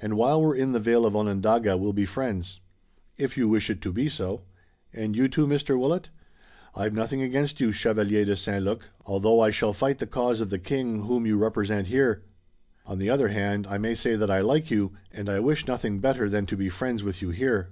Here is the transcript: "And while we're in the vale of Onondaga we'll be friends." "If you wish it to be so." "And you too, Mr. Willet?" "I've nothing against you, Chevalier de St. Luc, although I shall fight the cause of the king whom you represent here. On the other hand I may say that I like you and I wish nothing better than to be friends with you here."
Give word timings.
"And 0.00 0.16
while 0.16 0.42
we're 0.42 0.56
in 0.56 0.72
the 0.72 0.80
vale 0.80 1.06
of 1.06 1.14
Onondaga 1.14 1.76
we'll 1.76 1.92
be 1.92 2.04
friends." 2.04 2.58
"If 3.16 3.36
you 3.36 3.48
wish 3.48 3.70
it 3.70 3.80
to 3.82 3.92
be 3.92 4.08
so." 4.08 4.42
"And 4.92 5.14
you 5.14 5.28
too, 5.28 5.46
Mr. 5.46 5.78
Willet?" 5.78 6.10
"I've 6.74 6.92
nothing 6.92 7.22
against 7.22 7.60
you, 7.60 7.70
Chevalier 7.70 8.24
de 8.24 8.34
St. 8.36 8.64
Luc, 8.64 8.88
although 9.06 9.38
I 9.38 9.50
shall 9.50 9.72
fight 9.72 10.00
the 10.00 10.08
cause 10.08 10.40
of 10.40 10.50
the 10.50 10.58
king 10.58 11.02
whom 11.04 11.24
you 11.24 11.38
represent 11.38 11.86
here. 11.86 12.24
On 12.84 12.98
the 12.98 13.10
other 13.10 13.28
hand 13.28 13.68
I 13.70 13.78
may 13.78 13.94
say 13.94 14.16
that 14.16 14.28
I 14.28 14.40
like 14.40 14.72
you 14.72 14.90
and 15.12 15.28
I 15.28 15.38
wish 15.38 15.68
nothing 15.68 16.00
better 16.00 16.28
than 16.28 16.46
to 16.46 16.56
be 16.56 16.68
friends 16.68 17.04
with 17.04 17.22
you 17.22 17.28
here." 17.30 17.70